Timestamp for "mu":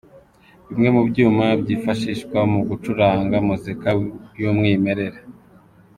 0.95-1.01, 2.51-2.59